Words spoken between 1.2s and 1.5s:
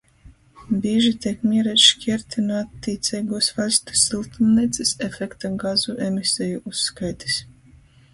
teik